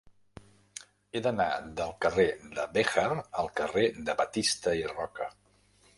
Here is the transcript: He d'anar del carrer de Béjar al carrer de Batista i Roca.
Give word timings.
He 1.17 1.21
d'anar 1.27 1.45
del 1.81 1.93
carrer 2.07 2.25
de 2.59 2.65
Béjar 2.79 3.05
al 3.43 3.53
carrer 3.61 3.85
de 4.09 4.17
Batista 4.23 4.75
i 4.85 4.87
Roca. 4.97 5.29